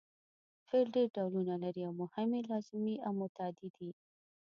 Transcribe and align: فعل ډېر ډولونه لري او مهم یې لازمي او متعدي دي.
فعل 0.67 0.85
ډېر 0.95 1.07
ډولونه 1.15 1.55
لري 1.63 1.81
او 1.87 1.93
مهم 2.01 2.29
یې 2.37 2.41
لازمي 2.51 2.95
او 3.05 3.11
متعدي 3.21 3.69
دي. 3.77 3.89